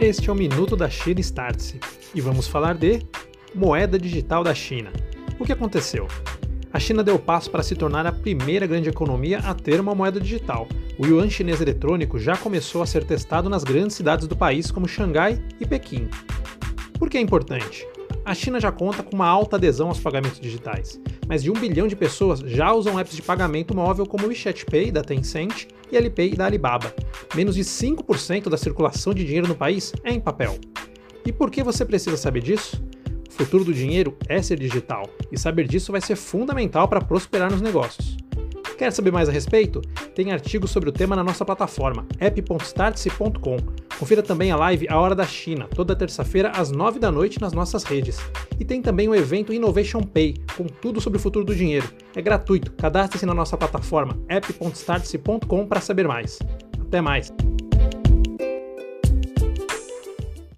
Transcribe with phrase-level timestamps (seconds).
[0.00, 1.78] Este é o Minuto da China Startse
[2.14, 3.02] e vamos falar de
[3.54, 4.90] moeda digital da China.
[5.38, 6.08] O que aconteceu?
[6.72, 10.18] A China deu passo para se tornar a primeira grande economia a ter uma moeda
[10.18, 10.66] digital.
[10.98, 14.88] O yuan chinês eletrônico já começou a ser testado nas grandes cidades do país, como
[14.88, 16.08] Xangai e Pequim.
[16.98, 17.86] Por que é importante?
[18.24, 20.98] A China já conta com uma alta adesão aos pagamentos digitais.
[21.28, 24.64] Mais de um bilhão de pessoas já usam apps de pagamento móvel como o WeChat
[24.64, 26.94] Pay da Tencent e Alipay da Alibaba.
[27.34, 30.58] Menos de 5% da circulação de dinheiro no país é em papel.
[31.24, 32.82] E por que você precisa saber disso?
[33.28, 37.50] O futuro do dinheiro é ser digital, e saber disso vai ser fundamental para prosperar
[37.50, 38.16] nos negócios.
[38.76, 39.80] Quer saber mais a respeito?
[40.14, 43.58] Tem artigos sobre o tema na nossa plataforma app.startse.com.
[43.98, 47.52] Confira também a live A Hora da China, toda terça-feira às 9 da noite nas
[47.52, 48.18] nossas redes.
[48.58, 51.88] E tem também o evento Innovation Pay, com tudo sobre o futuro do dinheiro.
[52.16, 56.38] É gratuito, cadastre-se na nossa plataforma app.startse.com para saber mais.
[56.90, 57.32] Até mais!